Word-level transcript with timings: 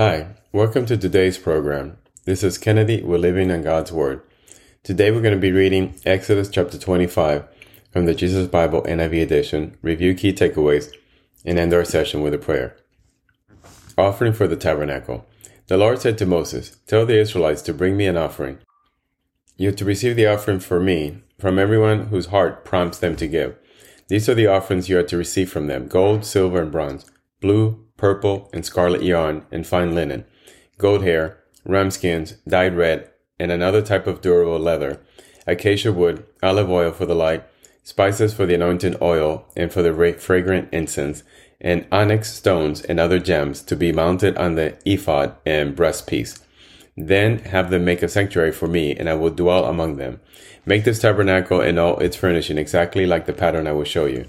Hi, 0.00 0.28
welcome 0.50 0.86
to 0.86 0.96
today's 0.96 1.36
program. 1.36 1.98
This 2.24 2.42
is 2.42 2.56
Kennedy. 2.56 3.02
We're 3.02 3.18
living 3.18 3.50
on 3.50 3.60
God's 3.60 3.92
Word. 3.92 4.22
Today 4.82 5.10
we're 5.10 5.20
going 5.20 5.34
to 5.34 5.38
be 5.38 5.52
reading 5.52 5.94
Exodus 6.06 6.48
chapter 6.48 6.78
25 6.78 7.44
from 7.92 8.06
the 8.06 8.14
Jesus 8.14 8.48
Bible 8.48 8.80
NIV 8.84 9.22
edition, 9.22 9.76
review 9.82 10.14
key 10.14 10.32
takeaways, 10.32 10.90
and 11.44 11.58
end 11.58 11.74
our 11.74 11.84
session 11.84 12.22
with 12.22 12.32
a 12.32 12.38
prayer. 12.38 12.78
Offering 13.98 14.32
for 14.32 14.46
the 14.46 14.56
tabernacle. 14.56 15.26
The 15.66 15.76
Lord 15.76 16.00
said 16.00 16.16
to 16.16 16.24
Moses, 16.24 16.78
Tell 16.86 17.04
the 17.04 17.20
Israelites 17.20 17.60
to 17.60 17.74
bring 17.74 17.98
me 17.98 18.06
an 18.06 18.16
offering. 18.16 18.56
You 19.58 19.68
are 19.68 19.72
to 19.72 19.84
receive 19.84 20.16
the 20.16 20.28
offering 20.28 20.60
for 20.60 20.80
me 20.80 21.18
from 21.38 21.58
everyone 21.58 22.06
whose 22.06 22.28
heart 22.28 22.64
prompts 22.64 22.96
them 22.96 23.16
to 23.16 23.28
give. 23.28 23.54
These 24.08 24.30
are 24.30 24.34
the 24.34 24.46
offerings 24.46 24.88
you 24.88 24.98
are 24.98 25.02
to 25.02 25.18
receive 25.18 25.52
from 25.52 25.66
them 25.66 25.88
gold, 25.88 26.24
silver, 26.24 26.62
and 26.62 26.72
bronze, 26.72 27.04
blue, 27.40 27.84
purple, 27.96 28.48
and 28.52 28.64
scarlet 28.64 29.02
yarn, 29.02 29.44
and 29.50 29.66
fine 29.66 29.94
linen, 29.94 30.24
goat 30.78 31.02
hair, 31.02 31.38
ram 31.64 31.90
skins, 31.90 32.32
dyed 32.46 32.76
red, 32.76 33.10
and 33.38 33.50
another 33.50 33.82
type 33.82 34.06
of 34.06 34.20
durable 34.20 34.58
leather, 34.58 35.00
acacia 35.46 35.92
wood, 35.92 36.24
olive 36.42 36.70
oil 36.70 36.92
for 36.92 37.06
the 37.06 37.14
light, 37.14 37.44
spices 37.82 38.32
for 38.34 38.46
the 38.46 38.54
anointing 38.54 38.96
oil 39.00 39.46
and 39.56 39.72
for 39.72 39.82
the 39.82 40.14
fragrant 40.18 40.68
incense, 40.72 41.22
and 41.60 41.86
onyx 41.92 42.32
stones 42.32 42.82
and 42.82 42.98
other 42.98 43.18
gems 43.18 43.62
to 43.62 43.76
be 43.76 43.92
mounted 43.92 44.36
on 44.36 44.54
the 44.54 44.76
ephod 44.84 45.34
and 45.44 45.76
breastpiece. 45.76 46.40
Then 46.96 47.38
have 47.40 47.70
them 47.70 47.84
make 47.84 48.02
a 48.02 48.08
sanctuary 48.08 48.52
for 48.52 48.66
me, 48.66 48.94
and 48.94 49.08
I 49.08 49.14
will 49.14 49.30
dwell 49.30 49.64
among 49.64 49.96
them. 49.96 50.20
Make 50.66 50.84
this 50.84 51.00
tabernacle 51.00 51.60
and 51.60 51.78
all 51.78 51.98
its 51.98 52.16
furnishing 52.16 52.58
exactly 52.58 53.06
like 53.06 53.26
the 53.26 53.32
pattern 53.32 53.66
I 53.66 53.72
will 53.72 53.84
show 53.84 54.06
you. 54.06 54.26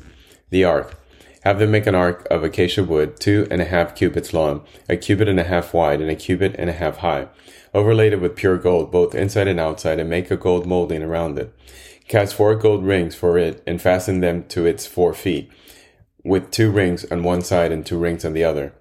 The 0.49 0.63
ark. 0.63 0.97
Have 1.43 1.57
them 1.57 1.71
make 1.71 1.87
an 1.87 1.95
ark 1.95 2.27
of 2.29 2.43
acacia 2.43 2.83
wood, 2.83 3.19
two 3.19 3.47
and 3.49 3.61
a 3.61 3.65
half 3.65 3.95
cubits 3.95 4.31
long, 4.31 4.63
a 4.87 4.95
cubit 4.95 5.27
and 5.27 5.39
a 5.39 5.43
half 5.43 5.73
wide, 5.73 5.99
and 5.99 6.11
a 6.11 6.15
cubit 6.15 6.55
and 6.59 6.69
a 6.69 6.73
half 6.73 6.97
high. 6.97 7.29
Overlaid 7.73 8.13
it 8.13 8.21
with 8.21 8.35
pure 8.35 8.57
gold, 8.57 8.91
both 8.91 9.15
inside 9.15 9.47
and 9.47 9.59
outside, 9.59 9.99
and 9.99 10.09
make 10.09 10.29
a 10.29 10.37
gold 10.37 10.67
molding 10.67 11.01
around 11.01 11.39
it. 11.39 11.51
Cast 12.07 12.35
four 12.35 12.53
gold 12.55 12.85
rings 12.85 13.15
for 13.15 13.39
it, 13.39 13.63
and 13.65 13.81
fasten 13.81 14.19
them 14.19 14.43
to 14.49 14.67
its 14.67 14.85
four 14.85 15.15
feet, 15.15 15.49
with 16.23 16.51
two 16.51 16.69
rings 16.69 17.05
on 17.05 17.23
one 17.23 17.41
side 17.41 17.71
and 17.71 17.85
two 17.85 17.97
rings 17.97 18.23
on 18.23 18.33
the 18.33 18.43
other. 18.43 18.73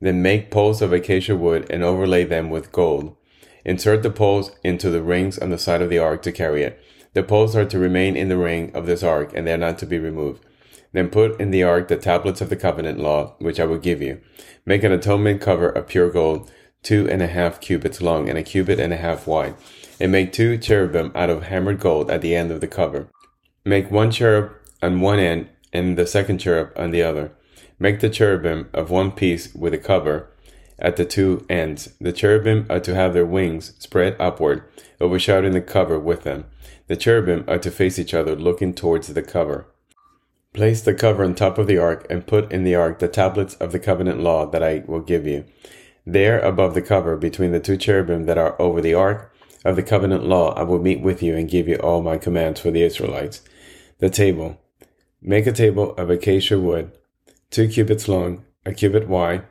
Then 0.00 0.22
make 0.22 0.50
poles 0.50 0.80
of 0.80 0.94
acacia 0.94 1.36
wood 1.36 1.66
and 1.68 1.82
overlay 1.82 2.24
them 2.24 2.48
with 2.48 2.72
gold. 2.72 3.14
Insert 3.62 4.02
the 4.02 4.10
poles 4.10 4.52
into 4.64 4.88
the 4.88 5.02
rings 5.02 5.38
on 5.38 5.50
the 5.50 5.58
side 5.58 5.82
of 5.82 5.90
the 5.90 5.98
ark 5.98 6.22
to 6.22 6.32
carry 6.32 6.62
it. 6.62 6.80
The 7.12 7.22
poles 7.22 7.54
are 7.56 7.64
to 7.66 7.78
remain 7.78 8.16
in 8.16 8.28
the 8.28 8.38
ring 8.38 8.70
of 8.74 8.86
this 8.86 9.02
ark, 9.02 9.32
and 9.34 9.46
they 9.46 9.52
are 9.52 9.58
not 9.58 9.78
to 9.80 9.86
be 9.86 9.98
removed. 9.98 10.42
Then 10.92 11.08
put 11.08 11.40
in 11.40 11.50
the 11.50 11.62
ark 11.62 11.88
the 11.88 11.96
tablets 11.96 12.40
of 12.40 12.48
the 12.48 12.56
covenant 12.56 12.98
law, 12.98 13.34
which 13.38 13.60
I 13.60 13.64
will 13.64 13.78
give 13.78 14.00
you. 14.00 14.20
Make 14.64 14.82
an 14.82 14.92
atonement 14.92 15.40
cover 15.40 15.68
of 15.68 15.88
pure 15.88 16.10
gold, 16.10 16.50
two 16.82 17.08
and 17.10 17.20
a 17.22 17.26
half 17.26 17.60
cubits 17.60 18.00
long 18.00 18.28
and 18.28 18.38
a 18.38 18.42
cubit 18.42 18.78
and 18.78 18.92
a 18.92 18.96
half 18.96 19.26
wide. 19.26 19.54
And 19.98 20.12
make 20.12 20.32
two 20.32 20.56
cherubim 20.58 21.12
out 21.14 21.30
of 21.30 21.44
hammered 21.44 21.80
gold 21.80 22.10
at 22.10 22.20
the 22.20 22.34
end 22.34 22.50
of 22.50 22.60
the 22.60 22.68
cover. 22.68 23.08
Make 23.64 23.90
one 23.90 24.10
cherub 24.10 24.52
on 24.82 25.00
one 25.00 25.18
end 25.18 25.48
and 25.72 25.98
the 25.98 26.06
second 26.06 26.38
cherub 26.38 26.70
on 26.76 26.90
the 26.90 27.02
other. 27.02 27.32
Make 27.78 28.00
the 28.00 28.08
cherubim 28.08 28.68
of 28.72 28.90
one 28.90 29.10
piece 29.10 29.52
with 29.54 29.72
the 29.72 29.78
cover 29.78 30.30
at 30.78 30.96
the 30.96 31.04
two 31.04 31.44
ends. 31.48 31.92
The 32.00 32.12
cherubim 32.12 32.66
are 32.70 32.80
to 32.80 32.94
have 32.94 33.12
their 33.12 33.26
wings 33.26 33.74
spread 33.78 34.16
upward, 34.18 34.62
overshadowing 35.00 35.52
the 35.52 35.60
cover 35.60 35.98
with 35.98 36.22
them. 36.22 36.44
The 36.86 36.96
cherubim 36.96 37.44
are 37.48 37.58
to 37.58 37.70
face 37.70 37.98
each 37.98 38.14
other, 38.14 38.36
looking 38.36 38.74
towards 38.74 39.08
the 39.08 39.22
cover. 39.22 39.66
Place 40.56 40.80
the 40.80 40.94
cover 40.94 41.22
on 41.22 41.34
top 41.34 41.58
of 41.58 41.66
the 41.66 41.76
ark 41.76 42.06
and 42.08 42.26
put 42.26 42.50
in 42.50 42.64
the 42.64 42.74
ark 42.74 42.98
the 42.98 43.08
tablets 43.08 43.56
of 43.56 43.72
the 43.72 43.78
covenant 43.78 44.20
law 44.20 44.46
that 44.46 44.62
I 44.62 44.84
will 44.86 45.00
give 45.02 45.26
you. 45.26 45.44
There 46.06 46.40
above 46.40 46.72
the 46.72 46.80
cover, 46.80 47.18
between 47.18 47.52
the 47.52 47.60
two 47.60 47.76
cherubim 47.76 48.24
that 48.24 48.38
are 48.38 48.58
over 48.58 48.80
the 48.80 48.94
ark 48.94 49.34
of 49.66 49.76
the 49.76 49.82
covenant 49.82 50.24
law, 50.24 50.54
I 50.54 50.62
will 50.62 50.78
meet 50.78 51.02
with 51.02 51.22
you 51.22 51.36
and 51.36 51.46
give 51.50 51.68
you 51.68 51.76
all 51.76 52.00
my 52.00 52.16
commands 52.16 52.58
for 52.58 52.70
the 52.70 52.80
Israelites. 52.80 53.42
The 53.98 54.08
table. 54.08 54.58
Make 55.20 55.46
a 55.46 55.52
table 55.52 55.94
of 55.96 56.08
acacia 56.08 56.58
wood, 56.58 56.90
two 57.50 57.68
cubits 57.68 58.08
long, 58.08 58.42
a 58.64 58.72
cubit 58.72 59.08
wide, 59.08 59.44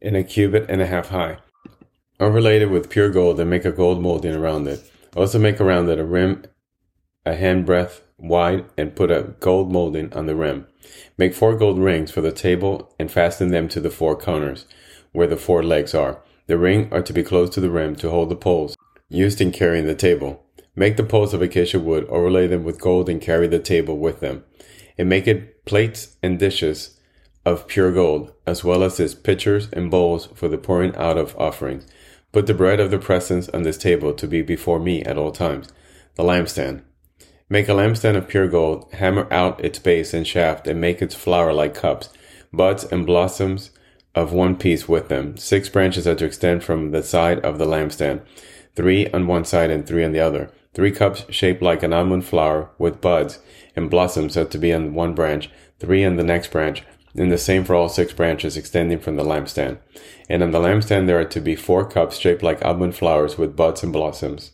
and 0.00 0.16
a 0.16 0.22
cubit 0.22 0.66
and 0.68 0.80
a 0.80 0.86
half 0.86 1.08
high. 1.08 1.38
Overlay 2.20 2.60
it 2.60 2.70
with 2.70 2.90
pure 2.90 3.10
gold 3.10 3.40
and 3.40 3.50
make 3.50 3.64
a 3.64 3.72
gold 3.72 4.00
molding 4.00 4.36
around 4.36 4.68
it. 4.68 4.88
Also 5.16 5.36
make 5.36 5.60
around 5.60 5.88
it 5.88 5.98
a 5.98 6.04
rim 6.04 6.44
a 7.26 7.34
handbreadth 7.34 8.02
wide 8.18 8.64
and 8.76 8.96
put 8.96 9.10
a 9.10 9.34
gold 9.40 9.72
molding 9.72 10.12
on 10.12 10.26
the 10.26 10.36
rim. 10.36 10.66
Make 11.16 11.34
four 11.34 11.56
gold 11.56 11.78
rings 11.78 12.10
for 12.10 12.20
the 12.20 12.32
table 12.32 12.94
and 12.98 13.10
fasten 13.10 13.48
them 13.48 13.68
to 13.68 13.80
the 13.80 13.90
four 13.90 14.16
corners, 14.16 14.66
where 15.12 15.26
the 15.26 15.36
four 15.36 15.62
legs 15.62 15.94
are. 15.94 16.20
The 16.46 16.58
ring 16.58 16.88
are 16.92 17.02
to 17.02 17.12
be 17.12 17.22
close 17.22 17.50
to 17.50 17.60
the 17.60 17.70
rim 17.70 17.96
to 17.96 18.10
hold 18.10 18.28
the 18.28 18.36
poles 18.36 18.76
used 19.08 19.40
in 19.40 19.52
carrying 19.52 19.86
the 19.86 19.94
table. 19.94 20.44
Make 20.76 20.96
the 20.96 21.04
poles 21.04 21.32
of 21.32 21.40
acacia 21.40 21.78
wood, 21.78 22.04
overlay 22.08 22.46
them 22.46 22.64
with 22.64 22.80
gold, 22.80 23.08
and 23.08 23.20
carry 23.20 23.46
the 23.46 23.60
table 23.60 23.96
with 23.96 24.20
them. 24.20 24.44
And 24.98 25.08
make 25.08 25.26
it 25.26 25.64
plates 25.64 26.16
and 26.22 26.38
dishes 26.38 26.98
of 27.44 27.68
pure 27.68 27.92
gold, 27.92 28.32
as 28.46 28.64
well 28.64 28.82
as 28.82 28.98
its 28.98 29.14
pitchers 29.14 29.68
and 29.72 29.90
bowls 29.90 30.26
for 30.34 30.48
the 30.48 30.58
pouring 30.58 30.94
out 30.96 31.16
of 31.16 31.36
offerings. 31.38 31.86
Put 32.32 32.46
the 32.46 32.54
bread 32.54 32.80
of 32.80 32.90
the 32.90 32.98
presence 32.98 33.48
on 33.50 33.62
this 33.62 33.78
table 33.78 34.12
to 34.14 34.26
be 34.26 34.42
before 34.42 34.80
me 34.80 35.02
at 35.04 35.16
all 35.16 35.30
times. 35.30 35.68
The 36.16 36.24
lampstand. 36.24 36.82
Make 37.48 37.68
a 37.68 37.72
lampstand 37.72 38.16
of 38.16 38.28
pure 38.28 38.48
gold, 38.48 38.90
hammer 38.94 39.28
out 39.30 39.62
its 39.62 39.78
base 39.78 40.14
and 40.14 40.26
shaft, 40.26 40.66
and 40.66 40.80
make 40.80 41.02
its 41.02 41.14
flower 41.14 41.52
like 41.52 41.74
cups, 41.74 42.08
buds 42.52 42.84
and 42.84 43.04
blossoms 43.04 43.70
of 44.14 44.32
one 44.32 44.56
piece 44.56 44.88
with 44.88 45.08
them. 45.08 45.36
Six 45.36 45.68
branches 45.68 46.06
are 46.06 46.14
to 46.14 46.24
extend 46.24 46.64
from 46.64 46.90
the 46.90 47.02
side 47.02 47.40
of 47.40 47.58
the 47.58 47.66
lampstand, 47.66 48.22
three 48.74 49.08
on 49.08 49.26
one 49.26 49.44
side 49.44 49.70
and 49.70 49.86
three 49.86 50.04
on 50.04 50.12
the 50.12 50.20
other. 50.20 50.50
Three 50.72 50.90
cups 50.90 51.24
shaped 51.28 51.62
like 51.62 51.82
an 51.82 51.92
almond 51.92 52.24
flower 52.24 52.70
with 52.78 53.00
buds 53.00 53.38
and 53.76 53.90
blossoms 53.90 54.36
are 54.36 54.44
to 54.44 54.58
be 54.58 54.72
on 54.72 54.94
one 54.94 55.14
branch, 55.14 55.50
three 55.78 56.04
on 56.04 56.16
the 56.16 56.24
next 56.24 56.50
branch, 56.50 56.82
and 57.16 57.30
the 57.30 57.38
same 57.38 57.64
for 57.64 57.74
all 57.74 57.88
six 57.88 58.12
branches 58.12 58.56
extending 58.56 58.98
from 58.98 59.16
the 59.16 59.24
lampstand. 59.24 59.78
And 60.28 60.42
on 60.42 60.50
the 60.50 60.60
lampstand 60.60 61.06
there 61.06 61.20
are 61.20 61.24
to 61.26 61.40
be 61.40 61.56
four 61.56 61.84
cups 61.84 62.16
shaped 62.16 62.42
like 62.42 62.64
almond 62.64 62.94
flowers 62.96 63.36
with 63.36 63.56
buds 63.56 63.82
and 63.82 63.92
blossoms. 63.92 64.52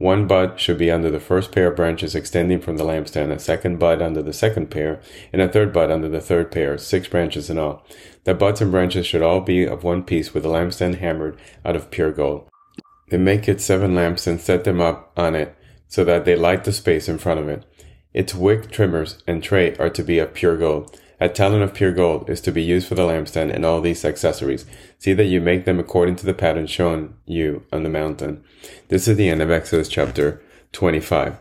One 0.00 0.26
bud 0.26 0.58
should 0.58 0.78
be 0.78 0.90
under 0.90 1.10
the 1.10 1.20
first 1.20 1.52
pair 1.52 1.66
of 1.66 1.76
branches 1.76 2.14
extending 2.14 2.62
from 2.62 2.78
the 2.78 2.84
lampstand, 2.84 3.32
a 3.32 3.38
second 3.38 3.78
bud 3.78 4.00
under 4.00 4.22
the 4.22 4.32
second 4.32 4.70
pair, 4.70 4.98
and 5.30 5.42
a 5.42 5.48
third 5.48 5.74
bud 5.74 5.90
under 5.90 6.08
the 6.08 6.22
third 6.22 6.50
pair, 6.50 6.78
six 6.78 7.06
branches 7.06 7.50
in 7.50 7.58
all. 7.58 7.84
The 8.24 8.32
buds 8.32 8.62
and 8.62 8.70
branches 8.70 9.06
should 9.06 9.20
all 9.20 9.42
be 9.42 9.66
of 9.66 9.84
one 9.84 10.02
piece 10.02 10.32
with 10.32 10.44
the 10.44 10.48
lampstand 10.48 11.00
hammered 11.00 11.38
out 11.66 11.76
of 11.76 11.90
pure 11.90 12.12
gold. 12.12 12.48
Then 13.10 13.24
make 13.24 13.46
it 13.46 13.60
seven 13.60 13.94
lamps 13.94 14.26
and 14.26 14.40
set 14.40 14.64
them 14.64 14.80
up 14.80 15.12
on 15.18 15.34
it 15.34 15.54
so 15.86 16.02
that 16.04 16.24
they 16.24 16.34
light 16.34 16.64
the 16.64 16.72
space 16.72 17.06
in 17.06 17.18
front 17.18 17.40
of 17.40 17.50
it. 17.50 17.66
Its 18.14 18.34
wick 18.34 18.70
trimmers 18.70 19.22
and 19.26 19.42
tray 19.42 19.76
are 19.76 19.90
to 19.90 20.02
be 20.02 20.18
of 20.18 20.32
pure 20.32 20.56
gold. 20.56 20.98
A 21.22 21.28
talent 21.28 21.62
of 21.62 21.74
pure 21.74 21.92
gold 21.92 22.30
is 22.30 22.40
to 22.40 22.50
be 22.50 22.62
used 22.62 22.88
for 22.88 22.94
the 22.94 23.02
lampstand 23.02 23.54
and 23.54 23.66
all 23.66 23.82
these 23.82 24.06
accessories. 24.06 24.64
See 24.98 25.12
that 25.12 25.26
you 25.26 25.42
make 25.42 25.66
them 25.66 25.78
according 25.78 26.16
to 26.16 26.26
the 26.26 26.32
pattern 26.32 26.66
shown 26.66 27.14
you 27.26 27.66
on 27.70 27.82
the 27.82 27.90
mountain. 27.90 28.42
This 28.88 29.06
is 29.06 29.18
the 29.18 29.28
end 29.28 29.42
of 29.42 29.50
Exodus 29.50 29.88
chapter 29.88 30.42
25. 30.72 31.36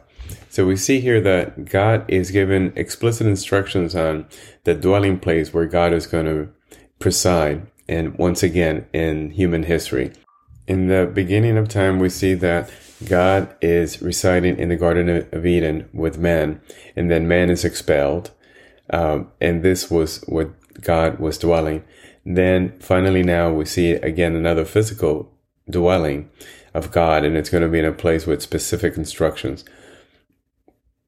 So 0.49 0.65
we 0.65 0.75
see 0.75 0.99
here 0.99 1.21
that 1.21 1.65
God 1.65 2.03
is 2.09 2.29
given 2.29 2.73
explicit 2.75 3.25
instructions 3.25 3.95
on 3.95 4.27
the 4.65 4.75
dwelling 4.75 5.17
place 5.17 5.53
where 5.53 5.65
God 5.65 5.93
is 5.93 6.07
going 6.07 6.25
to 6.25 6.49
preside. 6.99 7.65
And 7.87 8.17
once 8.17 8.43
again, 8.43 8.85
in 8.91 9.31
human 9.31 9.63
history. 9.63 10.11
In 10.67 10.87
the 10.87 11.09
beginning 11.11 11.57
of 11.57 11.69
time, 11.69 11.99
we 11.99 12.09
see 12.09 12.33
that 12.35 12.69
God 13.07 13.55
is 13.61 14.01
residing 14.01 14.59
in 14.59 14.69
the 14.69 14.75
Garden 14.75 15.25
of 15.31 15.45
Eden 15.45 15.89
with 15.93 16.17
man, 16.17 16.61
and 16.95 17.09
then 17.09 17.27
man 17.27 17.49
is 17.49 17.63
expelled 17.63 18.31
um, 18.91 19.31
and 19.39 19.63
this 19.63 19.89
was 19.89 20.23
what 20.27 20.49
God 20.81 21.19
was 21.19 21.37
dwelling. 21.37 21.83
Then 22.25 22.77
finally, 22.79 23.23
now 23.23 23.51
we 23.51 23.65
see 23.65 23.91
again 23.91 24.35
another 24.35 24.65
physical 24.65 25.31
dwelling 25.69 26.29
of 26.73 26.91
God, 26.91 27.23
and 27.23 27.35
it's 27.35 27.49
going 27.49 27.63
to 27.63 27.69
be 27.69 27.79
in 27.79 27.85
a 27.85 27.91
place 27.91 28.25
with 28.25 28.41
specific 28.41 28.97
instructions. 28.97 29.65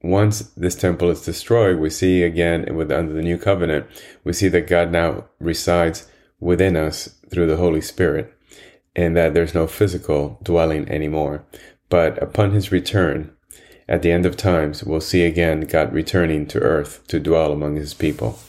Once 0.04 0.40
this 0.58 0.76
temple 0.76 1.10
is 1.10 1.24
destroyed, 1.24 1.78
we 1.78 1.90
see 1.90 2.24
again 2.24 2.76
with 2.76 2.92
under 2.92 3.14
the 3.14 3.22
new 3.22 3.38
covenant, 3.38 3.86
we 4.24 4.34
see 4.34 4.48
that 4.48 4.68
God 4.68 4.92
now 4.92 5.26
resides 5.40 6.08
within 6.40 6.76
us 6.76 7.16
through 7.30 7.46
the 7.46 7.58
Holy 7.58 7.82
Spirit, 7.82 8.34
and 8.96 9.16
that 9.16 9.34
there's 9.34 9.54
no 9.54 9.68
physical 9.68 10.40
dwelling 10.42 10.90
anymore. 10.90 11.46
But 11.90 12.22
upon 12.22 12.52
his 12.52 12.72
return, 12.72 13.32
at 13.92 14.04
the 14.04 14.12
end 14.12 14.26
of 14.26 14.38
times, 14.38 14.86
we'll 14.86 15.02
see 15.02 15.26
again 15.26 15.60
God 15.62 15.92
returning 15.92 16.48
to 16.48 16.60
earth 16.60 17.06
to 17.08 17.20
dwell 17.20 17.52
among 17.52 17.76
his 17.76 17.94
people. 17.94 18.40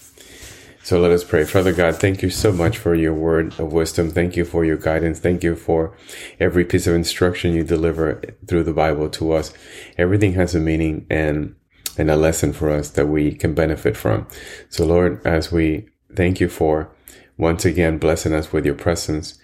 So 0.84 1.00
let 1.00 1.10
us 1.10 1.24
pray. 1.24 1.42
Father 1.42 1.72
God, 1.72 1.96
thank 1.96 2.22
you 2.22 2.30
so 2.30 2.52
much 2.52 2.78
for 2.78 2.94
your 2.94 3.12
word 3.12 3.58
of 3.58 3.72
wisdom. 3.72 4.10
Thank 4.10 4.36
you 4.36 4.44
for 4.44 4.64
your 4.64 4.76
guidance. 4.76 5.18
Thank 5.18 5.42
you 5.42 5.56
for 5.56 5.96
every 6.38 6.64
piece 6.64 6.86
of 6.86 6.94
instruction 6.94 7.54
you 7.54 7.64
deliver 7.64 8.22
through 8.46 8.62
the 8.62 8.72
Bible 8.72 9.08
to 9.10 9.32
us. 9.32 9.52
Everything 9.98 10.34
has 10.34 10.54
a 10.54 10.60
meaning 10.60 11.06
and, 11.10 11.56
and 11.98 12.08
a 12.08 12.16
lesson 12.16 12.52
for 12.52 12.70
us 12.70 12.90
that 12.90 13.08
we 13.08 13.34
can 13.34 13.52
benefit 13.52 13.96
from. 13.96 14.28
So 14.68 14.86
Lord, 14.86 15.26
as 15.26 15.50
we 15.50 15.88
thank 16.14 16.38
you 16.38 16.48
for 16.48 16.94
once 17.36 17.64
again 17.64 17.98
blessing 17.98 18.32
us 18.32 18.52
with 18.52 18.64
your 18.64 18.76
presence, 18.76 19.38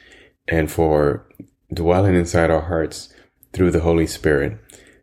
and 0.46 0.70
for 0.70 1.26
dwelling 1.74 2.14
inside 2.14 2.50
our 2.50 2.62
hearts 2.62 3.12
through 3.52 3.70
the 3.70 3.80
Holy 3.80 4.06
Spirit 4.06 4.58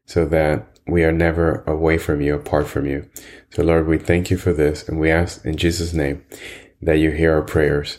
so 0.06 0.26
that 0.26 0.75
we 0.88 1.04
are 1.04 1.12
never 1.12 1.64
away 1.66 1.98
from 1.98 2.22
you, 2.22 2.36
apart 2.36 2.68
from 2.68 2.86
you. 2.86 3.10
So, 3.52 3.64
Lord, 3.64 3.88
we 3.88 3.98
thank 3.98 4.30
you 4.30 4.38
for 4.38 4.54
this, 4.54 4.88
and 4.88 5.00
we 5.00 5.10
ask 5.10 5.44
in 5.46 5.58
Jesus' 5.58 5.94
name 5.94 6.24
that 6.82 7.00
you 7.00 7.12
hear 7.12 7.34
our 7.34 7.42
prayers 7.42 7.98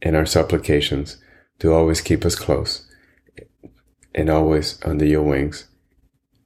and 0.00 0.14
our 0.16 0.26
supplications 0.26 1.16
to 1.58 1.72
always 1.72 2.00
keep 2.00 2.24
us 2.24 2.34
close 2.34 2.88
and 4.14 4.28
always 4.28 4.78
under 4.84 5.04
your 5.04 5.22
wings. 5.22 5.66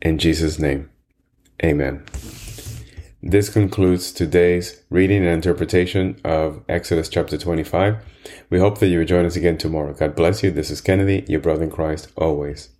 In 0.00 0.19
Jesus' 0.19 0.58
name, 0.58 0.90
amen. 1.62 2.05
This 3.23 3.49
concludes 3.49 4.12
today's 4.12 4.82
reading 4.88 5.25
and 5.25 5.32
interpretation 5.32 6.20
of 6.25 6.62
Exodus 6.69 7.08
chapter 7.08 7.37
25. 7.37 7.96
We 8.50 8.61
hope 8.61 8.78
that 8.78 8.87
you 8.87 8.99
will 8.99 9.06
join 9.06 9.26
us 9.26 9.37
again 9.37 9.58
tomorrow. 9.58 9.94
God 9.94 10.14
bless 10.14 10.43
you. 10.43 10.50
This 10.50 10.70
is 10.70 10.81
Kennedy, 10.81 11.25
your 11.26 11.40
brother 11.40 11.64
in 11.64 11.70
Christ, 11.70 12.12
always. 12.17 12.75